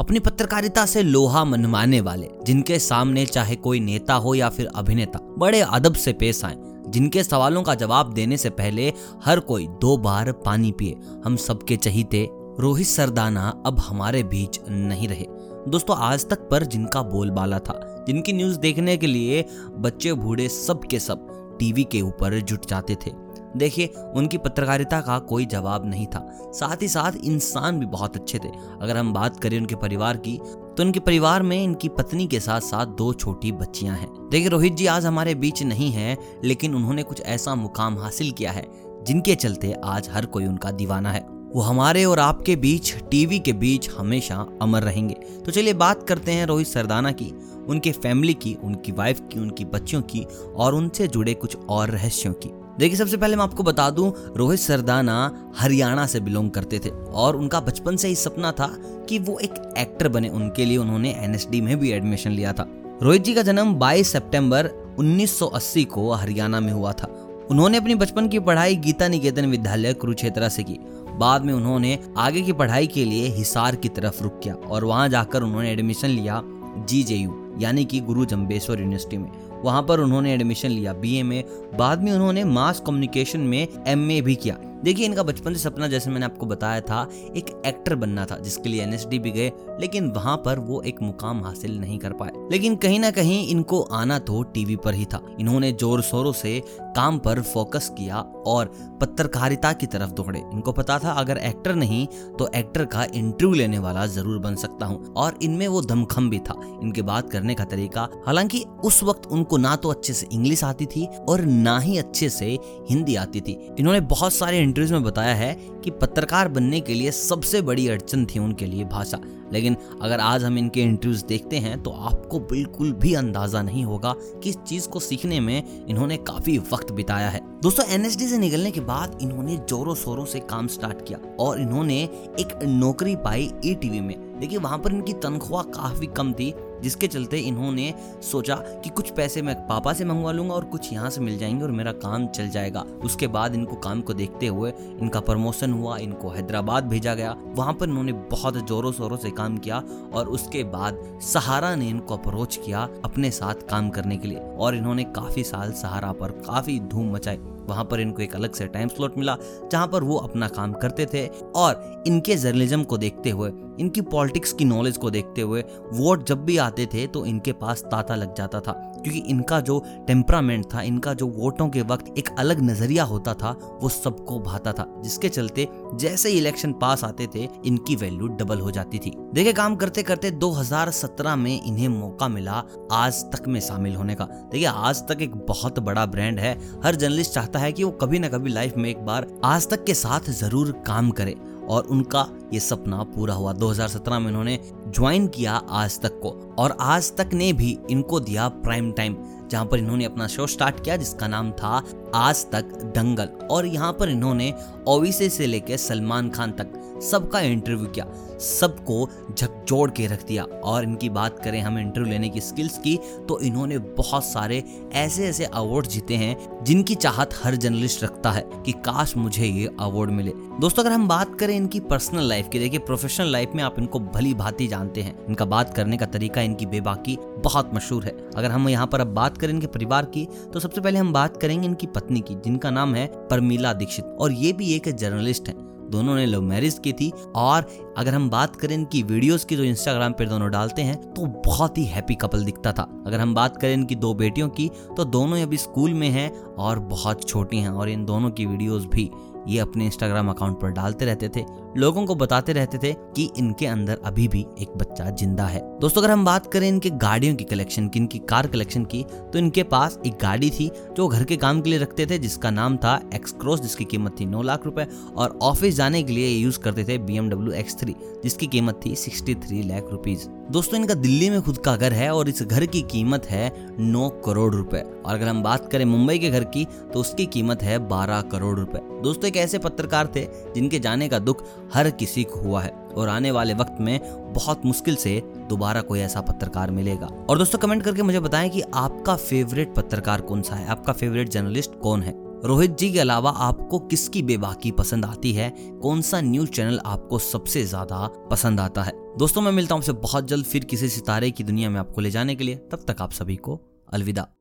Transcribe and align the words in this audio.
अपनी 0.00 0.18
पत्रकारिता 0.18 0.86
से 0.86 1.02
लोहा 1.02 1.44
मनवाने 1.44 2.00
वाले, 2.00 2.28
जिनके 2.46 2.78
सामने 2.78 3.26
चाहे 3.26 3.56
कोई 3.56 3.80
नेता 3.80 4.14
हो 4.14 4.34
या 4.34 4.48
फिर 4.48 4.66
अभिनेता, 4.66 5.18
बड़े 5.38 5.60
अदब 5.60 5.94
से 5.94 6.12
पेश 6.12 6.44
आए, 6.44 6.56
जिनके 6.88 7.24
सवालों 7.24 7.62
का 7.62 7.74
जवाब 7.74 8.12
देने 8.12 8.36
से 8.36 8.50
पहले 8.50 8.92
हर 9.24 9.40
कोई 9.40 9.66
दो 9.66 9.96
बार 9.96 10.32
पानी 10.32 10.72
पिए। 10.72 10.96
हम 11.24 11.36
सबके 11.36 11.76
चहीते, 11.76 12.28
रोहित 12.60 12.86
सरदाना 12.86 13.62
अब 13.66 13.78
हमारे 13.78 14.22
बीच 14.22 14.60
नहीं 14.68 15.08
रहे। 15.08 15.26
दोस्तों, 15.68 15.96
आज 15.96 16.28
तक 16.28 16.48
पर 16.50 16.64
जिनका 16.64 17.02
बोलबाला 17.02 17.58
था, 17.58 18.04
जिनकी 18.06 18.32
न्यूज़ 18.32 18.58
देखने 18.58 18.96
के 18.96 19.06
लिए 19.06 19.44
बच्चे 19.76 20.12
बूढ़े 20.12 20.48
सब 20.48 20.84
के 20.84 20.98
सब 20.98 21.28
टीवी 21.58 21.84
के 21.84 22.00
ऊपर 22.00 22.40
जुट 22.40 22.66
जाते 22.66 22.94
थे। 22.94 23.25
देखिए, 23.56 23.86
उनकी 23.86 24.38
पत्रकारिता 24.38 25.00
का 25.00 25.18
कोई 25.18 25.46
जवाब 25.46 25.86
नहीं 25.86 26.06
था। 26.06 26.26
साथ 26.54 26.82
ही 26.82 26.88
साथ 26.88 27.12
इंसान 27.24 27.78
भी 27.80 27.86
बहुत 27.86 28.16
अच्छे 28.16 28.38
थे। 28.38 28.48
अगर 28.82 28.96
हम 28.96 29.12
बात 29.12 29.40
करें 29.40 29.58
उनके 29.58 29.74
परिवार 29.74 30.16
की 30.16 30.38
तो 30.76 30.82
उनके 30.82 31.00
परिवार 31.00 31.42
में 31.42 31.62
इनकी 31.64 31.88
पत्नी 31.88 32.26
के 32.26 32.40
साथ 32.40 32.60
साथ 32.60 32.86
दो 32.86 33.12
छोटी 33.12 33.52
बच्चियाँ 33.52 33.96
हैं। 33.96 34.08
देखिए, 34.30 34.48
रोहित 34.48 34.74
जी 34.74 34.86
आज 34.86 35.06
हमारे 35.06 35.34
बीच 35.34 35.62
नहीं 35.62 35.90
है, 35.90 36.16
लेकिन 36.44 36.74
उन्होंने 36.74 37.02
कुछ 37.02 37.20
ऐसा 37.20 37.54
मुकाम 37.54 37.98
हासिल 37.98 38.30
किया 38.30 38.52
है, 38.52 38.66
जिनके 39.06 39.34
चलते 39.34 39.72
आज 39.84 40.08
हर 40.12 40.26
कोई 40.26 40.46
उनका 40.46 40.70
दीवाना 40.70 41.12
है। 41.12 41.20
वो 41.54 41.60
हमारे 41.60 42.04
और 42.04 42.18
आपके 42.18 42.56
बीच, 42.56 42.94
टीवी 43.10 43.38
के 43.38 43.52
बीच 43.52 43.88
हमेशा 43.98 44.46
अमर 44.62 44.82
रहेंगे। 44.82 45.14
तो 45.14 45.52
चलिए 45.52 45.74
बात 45.74 46.02
करते 46.02 46.32
हैं 46.32 46.46
रोहित 46.46 46.66
सरदाना 46.66 47.12
की, 47.12 47.32
उनके 47.68 47.92
फैमिली 47.92 48.34
की, 48.34 48.56
उनकी 48.64 48.92
वाइफ 48.92 49.20
की, 49.32 49.40
उनकी 49.40 49.64
बच्चियों 49.64 50.02
की, 50.02 50.26
और 50.56 50.74
उनसे 50.74 51.08
जुड़े 51.08 51.34
कुछ 51.34 51.56
और 51.68 51.90
रहस्यों 51.90 52.34
की। 52.34 52.50
देखिए, 52.78 52.96
सबसे 52.96 53.16
पहले 53.16 53.36
मैं 53.36 53.44
आपको 53.44 53.62
बता 53.62 53.90
दूँ, 53.90 54.12
रोहित 54.36 54.60
सरदाना 54.60 55.34
हरियाणा 55.58 56.06
से 56.06 56.20
बिलोंग 56.20 56.50
करते 56.50 56.78
थे 56.78 56.88
और 56.90 57.36
उनका 57.36 57.60
बचपन 57.60 57.96
से 57.96 58.08
ही 58.08 58.14
सपना 58.14 58.52
था 58.52 58.66
कि 59.08 59.18
वो 59.18 59.38
एक 59.38 59.74
एक्टर 59.78 60.08
बने। 60.08 60.28
उनके 60.28 60.64
लिए 60.64 60.76
उन्होंने 60.76 61.10
एनएसडी 61.10 61.60
में 61.60 61.80
भी 61.80 61.90
एडमिशन 61.90 62.30
लिया 62.30 62.52
था। 62.52 62.68
रोहित 63.02 63.24
जी 63.24 63.34
का 63.34 63.42
जन्म 63.42 63.74
22 63.74 64.12
सितंबर 64.12 64.66
1980 64.98 65.84
को 65.84 66.12
हरियाणा 66.12 66.60
में 66.60 66.72
हुआ 66.72 66.92
था। 66.92 67.22
उन्होंने 67.50 67.78
अपनी 67.78 67.94
बचपन 67.94 68.28
की 68.28 68.38
पढ़ाई 68.38 68.76
गीता 68.76 69.08
निकेतन 69.08 69.46
विद्यालय 69.46 69.94
कुरुक्षेत्रा 69.94 70.48
से 70.48 70.62
की। 70.62 70.78
बाद 71.18 71.44
में 71.44 71.54
उन्होंने 71.54 71.98
आगे 72.16 72.42
की 72.42 72.52
पढ़ाई 72.52 72.86
के 72.86 73.04
लिए 73.04 73.28
हिसार 73.28 73.76
की 73.76 73.88
तरफ़ 73.88 74.22
रुक 74.22 74.40
किया 74.42 74.54
और 74.54 74.84
वहाँ 74.84 75.08
जाकर 75.08 75.42
उन्होंने 75.42 75.72
एडमिशन 75.72 76.08
लिया 76.08 76.42
जीजेयू। 76.88 77.45
यानी 77.58 77.84
कि 77.84 78.00
गुरु 78.00 78.24
जम्बेश्वर 78.24 78.80
यूनिवर्सिटी 78.80 79.18
में। 79.18 79.30
वहाँ 79.62 79.82
पर 79.82 80.00
उन्होंने 80.00 80.34
एडमिशन 80.34 80.68
लिया 80.68 80.92
बीए 80.92 81.22
में। 81.22 81.44
बाद 81.78 82.02
में 82.02 82.12
उन्होंने 82.12 82.44
मास 82.44 82.82
कम्युनिकेशन 82.86 83.40
में 83.40 83.68
एमए 83.86 84.20
भी 84.20 84.34
किया। 84.34 84.58
देखिए, 84.84 85.06
इनका 85.06 85.22
बचपन 85.22 85.52
से 85.52 85.58
सपना, 85.58 85.86
जैसे 85.88 86.10
मैंने 86.10 86.24
आपको 86.24 86.46
बताया 86.46 86.80
था, 86.80 87.10
एक 87.36 87.62
एक्टर 87.66 87.94
बनना 87.94 88.24
था, 88.24 88.38
जिसके 88.38 88.68
लिए 88.68 88.82
एनएसडी 88.82 89.18
भी 89.18 89.30
गए, 89.30 89.52
लेकिन 89.80 90.10
वहाँ 90.10 90.36
पर 90.36 90.58
वो 90.58 90.80
एक 90.82 91.02
मुकाम 91.02 91.44
हासिल 91.44 91.78
नहीं 91.78 91.98
कर 91.98 92.12
पाए। 92.12 92.30
लेकिन 92.52 92.76
कहीं 92.76 93.00
ना 93.00 93.10
कहीं 93.10 93.46
इनको 93.48 93.80
आना 93.82 94.18
तो 94.18 94.42
टीवी 94.42 94.76
पर 94.76 94.94
ही 94.94 95.04
था। 95.04 95.20
इन्होंने 95.40 95.72
ज़ोर 95.72 96.02
शोरों 96.02 96.32
से 96.32 96.62
काम 96.96 97.18
पर 97.18 97.40
फोकस 97.42 97.88
किया 97.98 98.20
और 98.46 98.72
पत्रकारिता 99.00 99.72
की 99.72 99.86
तरफ़ 99.86 100.10
दौड़े। 100.10 100.42
इनको 100.52 100.72
पता 100.72 100.98
था, 100.98 101.12
अगर 101.12 101.36
एक्टर 101.36 101.74
नहीं 101.74 102.06
तो 102.38 102.50
एक्टर 102.54 102.84
का 102.84 103.04
इंटरव्यू 103.04 103.54
लेने 103.54 103.78
वाला 103.78 104.06
ज़रूर 104.06 104.38
बन 104.38 104.54
सकता 104.54 104.86
हूँ। 104.86 105.12
और 105.12 105.38
इनमें 105.42 105.66
वो 105.68 105.80
दमखम 105.80 106.30
भी 106.30 106.38
था। 106.38 106.60
इनके 106.82 107.02
बात 107.02 107.30
करने 107.30 107.45
का 107.54 107.64
तरीका, 107.64 108.08
हालाँकि 108.26 108.64
उस 108.84 109.02
वक्त 109.02 109.26
उनको 109.26 109.56
ना 109.56 109.74
तो 109.76 109.88
अच्छे 109.88 110.12
से 110.12 110.26
इंग्लिश 110.32 110.64
आती 110.64 110.86
थी 110.86 111.06
और 111.28 111.40
ना 111.40 111.78
ही 111.78 111.96
अच्छे 111.98 112.28
से 112.28 112.46
हिंदी 112.90 113.14
आती 113.16 113.40
थी। 113.40 113.52
इन्होंने 113.78 114.00
बहुत 114.00 114.32
सारे 114.32 114.58
इंटरव्यूज़ 114.58 114.92
में 114.92 115.02
बताया 115.02 115.34
है 115.34 115.54
कि 115.84 115.90
पत्रकार 115.92 116.48
बनने 116.48 116.80
के 116.80 116.94
लिए 116.94 117.10
सबसे 117.10 117.62
बड़ी 117.62 117.88
अड़चन 117.88 118.26
थी 118.26 118.38
उनके 118.38 118.66
लिए 118.66 118.84
भाषा। 118.84 119.20
लेकिन 119.52 119.76
अगर 120.02 120.20
आज 120.20 120.44
हम 120.44 120.58
इनके 120.58 120.82
इंटरव्यूज़ 120.82 121.24
देखते 121.24 121.56
हैं 121.56 121.82
तो 121.82 121.90
आपको 121.90 122.38
बिल्कुल 122.40 122.92
भी 122.92 123.14
अंदाज़ा 123.14 123.62
नहीं 123.62 123.84
होगा 123.84 124.14
कि 124.42 124.50
इस 124.50 124.56
चीज़ 124.58 124.88
को 124.88 125.00
सीखने 125.00 125.40
में 125.40 125.86
इन्होंने 125.86 126.16
काफ़ी 126.16 126.58
वक्त 126.72 126.92
बिताया 126.92 127.28
है। 127.28 127.40
दोस्तों 127.62 127.86
एनएसडी 127.86 128.28
से 128.28 128.38
निकलने 128.38 128.70
के 128.70 128.80
बाद 128.80 129.18
इन्होंने 129.22 129.56
जोरों 129.68 129.94
शोरों 129.94 130.24
से 130.24 130.40
काम 130.40 130.66
स्टार्ट 130.66 131.06
किया 131.06 131.18
और 131.40 131.60
इन्होंने 131.60 132.02
एक 132.40 132.58
नौकरी 132.64 133.16
पाई 133.16 133.50
ई 133.64 133.74
टीवी 133.74 134.00
में। 134.00 134.25
देखिए, 134.40 134.58
वहाँ 134.58 134.78
पर 134.78 134.92
इनकी 134.92 135.12
तनख्वाह 135.12 135.62
काफ़ी 135.62 136.06
कम 136.06 136.32
थी, 136.32 136.52
जिसके 136.82 137.06
चलते 137.06 137.38
इन्होंने 137.38 137.92
सोचा 138.22 138.54
कि 138.54 138.90
कुछ 138.90 139.10
पैसे 139.10 139.42
मैं 139.42 139.54
पापा 139.66 139.92
से 139.92 140.04
मंगवा 140.04 140.32
लूँगा 140.32 140.54
और 140.54 140.64
कुछ 140.64 140.92
यहाँ 140.92 141.10
से 141.10 141.20
मिल 141.20 141.38
जाएँगे 141.38 141.64
और 141.64 141.70
मेरा 141.70 141.92
काम 141.92 142.26
चल 142.26 142.48
जाएगा। 142.48 142.84
उसके 143.04 143.26
बाद 143.26 143.54
इनको 143.54 143.76
काम 143.76 144.00
को 144.00 144.14
देखते 144.14 144.46
हुए 144.46 144.72
इनका 145.00 145.20
प्रमोशन 145.20 145.72
हुआ, 145.72 145.96
इनको 145.96 146.28
हैदराबाद 146.28 146.84
भेजा 146.84 147.14
गया। 147.14 147.34
वहाँ 147.46 147.72
पर 147.72 147.88
इन्होंने 147.88 148.12
बहुत 148.12 148.56
जोरों 148.58 148.92
शोरों 148.92 149.16
से 149.16 149.30
काम 149.30 149.58
किया 149.58 149.82
और 150.14 150.28
उसके 150.28 150.64
बाद 150.66 151.02
सहारा 151.24 151.74
ने 151.74 151.88
इनको 151.88 152.16
अप्रोच 152.16 152.56
किया 152.56 152.88
अपने 153.04 153.30
साथ 153.30 153.68
काम 153.70 153.90
करने 153.90 154.16
के 154.16 154.28
लिए 154.28 154.38
और 154.38 154.76
इन्होंने 154.76 155.04
काफ़ी 155.04 155.44
साल 155.44 155.72
सहारा 155.72 156.12
पर 156.12 156.30
काफ़ी 156.46 156.78
धूम 156.80 157.12
मचाई। 157.12 157.38
वहाँ 157.68 157.84
पर 157.84 158.00
इनको 158.00 158.22
एक 158.22 158.34
अलग 158.34 158.52
से 158.52 158.66
टाइम 158.66 158.88
स्लॉट 158.88 159.16
मिला, 159.18 159.36
जहाँ 159.72 159.86
पर 159.88 160.04
वो 160.04 160.16
अपना 160.16 160.48
काम 160.48 160.72
करते 160.72 161.06
थे 161.06 161.26
और 161.56 162.04
इनके 162.06 162.36
जर्नलिज्म 162.36 162.84
को 162.84 162.98
देखते 162.98 163.30
हुए 163.30 163.50
इनकी 163.80 164.00
पॉलिटिक्स 164.00 164.52
की 164.52 164.64
नॉलेज 164.64 164.96
को 164.96 165.10
देखते 165.10 165.42
हुए 165.42 165.64
वोट 165.92 166.26
जब 166.26 166.44
भी 166.44 166.56
आते 166.56 166.86
थे 166.86 167.06
तो 167.06 167.24
इनके 167.26 167.52
पास 167.52 167.82
ताता 167.82 168.14
लग 168.14 168.34
जाता 168.34 168.60
था। 168.60 168.72
क्योंकि 168.72 169.20
इनका 169.20 169.60
जो 169.60 169.82
टेम्परामेंट 170.06 170.64
था, 170.74 170.82
इनका 170.82 171.14
जो 171.14 171.26
वोटों 171.26 171.68
के 171.68 171.82
वक्त 171.82 172.14
एक 172.18 172.28
अलग 172.38 172.60
नज़रिया 172.60 173.04
होता 173.04 173.34
था, 173.34 173.78
वो 173.82 173.88
सबको 173.88 174.38
भाता 174.40 174.72
था। 174.72 174.86
जिसके 175.04 175.28
चलते 175.28 175.68
जैसे 175.94 176.28
ही 176.28 176.38
इलेक्शन 176.38 176.72
पास 176.72 177.04
आते 177.04 177.26
थे, 177.34 177.48
इनकी 177.66 177.96
वैल्यू 177.96 178.26
डबल 178.28 178.60
हो 178.60 178.70
जाती 178.70 178.98
थी। 178.98 179.12
देखे 179.34 179.52
काम 179.52 179.76
करते 179.76 180.02
करते 180.02 180.30
2017 180.30 181.36
में 181.36 181.62
इन्हें 181.62 181.88
मौका 181.88 182.28
मिला 182.28 182.62
आज 182.92 183.24
तक 183.32 183.48
में 183.48 183.60
शामिल 183.60 183.96
होने 183.96 184.14
का। 184.14 184.24
देखिए, 184.24 184.66
आज 184.66 185.02
तक 185.08 185.22
एक 185.22 185.34
बहुत 185.34 185.78
बड़ा 185.78 186.06
ब्रांड 186.06 186.38
है। 186.38 186.58
हर 186.84 186.94
जर्नलिस्ट 186.94 187.32
चाहता 187.32 187.58
है 187.58 187.72
कि 187.72 187.84
वो 187.84 187.90
कभी 187.90 188.18
ना 188.18 188.28
कभी 188.28 188.50
लाइफ 188.50 188.76
में 188.76 188.90
एक 188.90 189.04
बार 189.06 189.26
आज 189.44 189.68
तक 189.68 189.84
के 189.84 189.94
साथ 189.94 190.30
ज़रूर 190.30 190.72
काम 190.86 191.10
करे। 191.10 191.34
और 191.68 191.84
उनका 191.84 192.28
ये 192.54 192.60
सपना 192.60 193.02
पूरा 193.02 193.34
हुआ। 193.34 193.52
2017 193.52 194.18
में 194.18 194.28
इन्होंने 194.28 194.60
ज्वाइन 194.88 195.26
किया 195.26 195.52
आज 195.52 196.00
तक 196.00 196.20
को। 196.20 196.54
और 196.58 196.76
आज 196.80 197.16
तक 197.16 197.30
ने 197.32 197.52
भी 197.52 197.78
इनको 197.90 198.20
दिया 198.20 198.48
प्राइम 198.48 198.92
टाइम, 198.92 199.16
जहाँ 199.50 199.66
पर 199.66 199.78
इन्होंने 199.78 200.04
अपना 200.04 200.26
शो 200.26 200.46
स्टार्ट 200.46 200.84
किया, 200.84 200.96
जिसका 200.96 201.26
नाम 201.26 201.50
था 201.52 201.82
आज 202.14 202.50
तक 202.50 202.64
दंगल। 202.96 203.28
और 203.50 203.66
यहाँ 203.66 203.92
पर 203.92 204.08
इन्होंने 204.08 204.54
ओवीसी 204.88 205.28
से 205.28 205.46
लेकर 205.46 205.76
सलमान 205.76 206.30
खान 206.30 206.52
तक 206.52 206.85
सबका 207.02 207.40
इंटरव्यू 207.40 207.86
किया, 207.86 208.06
सबको 208.40 209.08
झकझोड़ 209.32 209.90
के 209.90 210.06
रख 210.06 210.26
दिया। 210.26 210.44
और 210.44 210.84
इनकी 210.84 211.08
बात 211.08 211.38
करें 211.38 211.60
हम 211.60 211.78
इंटरव्यू 211.78 212.12
लेने 212.12 212.28
की 212.28 212.40
स्किल्स 212.40 212.78
की 212.78 212.98
तो 213.28 213.38
इन्होंने 213.40 213.78
बहुत 213.78 214.24
सारे 214.24 214.62
ऐसे 214.94 215.26
ऐसे 215.26 215.44
अवार्ड 215.44 215.86
जीते 215.86 216.14
हैं, 216.14 216.64
जिनकी 216.64 216.94
चाहत 216.94 217.34
हर 217.44 217.56
जर्नलिस्ट 217.56 218.04
रखता 218.04 218.30
है 218.30 218.44
कि 218.66 218.72
काश 218.84 219.16
मुझे 219.16 219.46
ये 219.46 219.68
अवार्ड 219.80 220.10
मिले। 220.10 220.32
दोस्तों, 220.60 220.82
अगर 220.82 220.92
हम 220.92 221.06
बात 221.08 221.38
करें 221.38 221.56
इनकी 221.56 221.80
पर्सनल 221.80 222.22
लाइफ 222.22 222.48
की, 222.52 222.58
देखिए 222.58 222.78
प्रोफेशनल 222.80 223.32
लाइफ 223.32 223.50
में 223.54 223.62
आप 223.64 223.78
इनको 223.78 224.00
भली 224.00 224.34
भांति 224.34 224.66
जानते 224.66 225.02
हैं। 225.02 225.14
इनका 225.26 225.44
बात 225.44 225.74
करने 225.74 225.96
का 225.96 226.06
तरीका, 226.06 226.40
इनकी 226.40 226.66
बेबाकी 226.66 227.18
बहुत 227.38 227.74
मशहूर 227.74 228.04
है। 228.04 228.16
अगर 228.36 228.50
हम 228.50 228.68
यहाँ 228.68 228.86
पर 228.86 229.00
अब 229.00 229.14
बात 229.14 229.38
करें 229.38 229.54
इनके 229.54 229.66
परिवार 229.68 230.04
की 230.06 230.26
तो 230.52 230.60
सबसे 230.60 230.80
पहले 230.80 230.98
हम 230.98 231.12
बात 231.12 231.36
करेंगे 231.36 231.66
इनकी 231.68 231.86
पत्नी 231.86 232.20
की, 232.20 232.34
जिनका 232.34 232.70
नाम 232.70 232.94
है 232.94 233.06
परमीला 233.28 233.72
दीक्षित। 233.74 234.04
और 234.20 234.32
ये 234.32 234.52
भी 234.52 234.74
एक 234.74 234.88
जर्नलिस्ट 234.90 235.48
है। 235.48 235.54
दोनों 235.90 236.14
ने 236.16 236.26
लव 236.26 236.42
मैरिज 236.42 236.78
की 236.78 236.92
थी 236.92 237.10
और 237.36 237.66
अगर 237.98 238.14
हम 238.14 238.28
बात 238.30 238.56
करें 238.56 238.74
इनकी 238.74 239.02
वीडियोस 239.02 239.44
की 239.44 239.56
जो 239.56 239.64
इंस्टाग्राम 239.64 240.12
पर 240.12 240.28
दोनों 240.28 240.50
डालते 240.50 240.82
हैं 240.82 240.96
तो 241.14 241.26
बहुत 241.46 241.78
ही 241.78 241.84
हैप्पी 241.84 242.14
कपल 242.14 242.44
दिखता 242.44 242.72
था। 242.72 242.82
अगर 243.06 243.20
हम 243.20 243.34
बात 243.34 243.56
करें 243.56 243.74
इनकी 243.74 243.94
दो 243.96 244.12
बेटियों 244.14 244.48
की 244.48 244.70
तो 244.96 245.04
दोनों 245.04 245.40
अभी 245.42 245.56
स्कूल 245.56 245.94
में 245.94 246.08
हैं 246.08 246.30
और 246.58 246.78
बहुत 246.78 247.28
छोटी 247.28 247.58
हैं 247.58 247.70
और 247.70 247.88
इन 247.88 248.04
दोनों 248.04 248.30
की 248.30 248.46
वीडियोस 248.46 248.86
भी। 248.86 249.10
ये 249.48 249.58
अपने 249.58 249.84
इंस्टाग्राम 249.86 250.30
अकाउंट 250.30 250.60
पर 250.60 250.70
डालते 250.72 251.04
रहते 251.04 251.28
थे। 251.28 251.44
लोगों 251.76 252.04
को 252.06 252.14
बताते 252.14 252.52
रहते 252.52 252.78
थे 252.78 252.92
कि 253.16 253.28
इनके 253.38 253.66
अंदर 253.66 253.98
अभी 254.04 254.26
भी 254.28 254.40
एक 254.60 254.76
बच्चा 254.76 255.10
ज़िंदा 255.10 255.44
है। 255.44 255.60
दोस्तों, 255.80 256.02
अगर 256.02 256.12
हम 256.12 256.24
बात 256.24 256.46
करें 256.52 256.68
इनके 256.68 256.90
गाड़ियों 256.92 257.34
की 257.36 257.44
कलेक्शन 257.44 257.88
की, 257.88 257.98
इनकी 257.98 258.18
कार 258.20 258.46
कलेक्शन 258.46 258.84
की 258.84 259.04
तो 259.32 259.38
इनके 259.38 259.62
पास 259.64 259.98
एक 260.06 260.18
गाड़ी 260.22 260.50
थी 260.50 260.70
जो 260.96 261.08
घर 261.08 261.24
के 261.24 261.36
काम 261.36 261.60
के 261.60 261.70
लिए 261.70 261.78
रखते 261.78 262.06
थे, 262.06 262.18
जिसका 262.18 262.50
नाम 262.52 262.76
था 262.76 263.00
एक्सक्रोस 263.14 263.60
जिसकी 263.62 263.84
कीमत 263.86 264.16
थी 264.20 264.26
नौ 264.26 264.42
लाख 264.42 264.64
रुपए, 264.66 264.86
और 265.16 265.38
ऑफ़िस 265.42 265.74
जाने 265.74 266.02
के 266.02 266.12
लिए 266.12 266.28
यूज़ 266.28 266.58
करते 266.60 266.84
थे 266.84 266.98
बी 266.98 267.16
एमडब्ल्यू 267.16 267.52
एक्स 267.54 267.78
थ्री 267.80 267.94
जिसकी 268.24 268.46
कीमत 268.46 268.80
थी 268.86 268.94
सिक्सटी 268.96 269.34
थ्री 269.36 269.62
लाख 269.64 269.88
रुपीज़ 269.92 270.28
दोस्तों, 270.46 270.78
इनका 270.80 270.94
दिल्ली 270.94 271.28
में 271.30 271.40
खुद 271.42 271.56
का 271.58 271.76
घर 271.76 271.92
है 271.92 272.10
और 272.10 272.28
इस 272.28 272.42
घर 272.42 272.64
की 272.66 272.82
कीमत 272.82 273.24
है 273.26 273.52
नौ 273.80 274.08
करोड़ 274.24 274.54
रुपए। 274.54 274.78
और 274.78 275.14
अगर 275.14 275.26
हम 275.26 275.42
बात 275.42 275.68
करें 275.72 275.84
मुंबई 275.84 276.18
के 276.18 276.30
घर 276.30 276.44
की 276.46 276.64
तो 276.92 277.00
उसकी 277.00 277.26
कीमत 277.26 277.62
है 277.62 277.78
बारह 277.88 278.20
करोड़ 278.24 278.58
रुपए। 278.58 278.78
दोस्तों 279.02 279.30
एक 279.36 279.42
ऐसे 279.42 279.58
पत्रकार 279.58 280.12
थे 280.16 280.26
जिनके 280.54 280.78
जाने 280.78 281.08
का 281.08 281.18
दुख 281.18 281.44
हर 281.74 281.90
किसी 281.90 282.24
को 282.24 282.40
हुआ 282.40 282.62
है। 282.62 282.70
और 282.96 283.08
आने 283.08 283.30
वाले 283.30 283.54
वक्त 283.54 283.76
में 283.80 284.00
बहुत 284.34 284.64
मुश्किल 284.66 284.96
से 284.96 285.22
दोबारा 285.48 285.80
कोई 285.80 286.00
ऐसा 286.00 286.20
पत्रकार 286.20 286.70
मिलेगा। 286.70 287.06
और 287.06 287.38
दोस्तों, 287.38 287.58
कमेंट 287.58 287.82
करके 287.82 288.02
मुझे 288.02 288.20
बताएँ 288.20 288.50
कि 288.50 288.60
आपका 288.74 289.16
फेवरेट 289.16 289.74
पत्रकार 289.74 290.20
कौन 290.20 290.42
सा 290.42 290.54
है? 290.54 290.66
आपका 290.68 290.92
फेवरेट 290.92 291.28
जर्नलिस्ट 291.28 291.78
कौन 291.80 292.02
है? 292.02 292.14
रोहित 292.44 292.76
जी 292.78 292.92
के 292.92 293.00
अलावा 293.00 293.30
आपको 293.30 293.78
किसकी 293.78 294.22
बेबाकी 294.22 294.70
पसंद 294.70 295.04
आती 295.04 295.32
है? 295.32 295.50
कौन 295.82 296.00
सा 296.00 296.20
न्यूज़ 296.20 296.50
चैनल 296.50 296.80
आपको 296.86 297.18
सबसे 297.18 297.64
ज़्यादा 297.64 298.06
पसंद 298.30 298.60
आता 298.60 298.82
है? 298.82 298.92
दोस्तों, 299.18 299.42
मैं 299.42 299.52
मिलता 299.52 299.74
हूँ 299.74 299.82
बहुत 299.92 300.28
जल्द 300.28 300.44
फिर 300.44 300.64
किसी 300.64 300.88
सितारे 300.88 301.30
की 301.30 301.44
दुनिया 301.44 301.70
में 301.70 301.80
आपको 301.80 302.00
ले 302.00 302.10
जाने 302.10 302.34
के 302.34 302.44
लिए। 302.44 302.54
तब 302.54 302.84
तक 302.88 303.02
आप 303.02 303.12
सभी 303.12 303.36
को 303.36 303.60
अलविदा। 303.92 304.35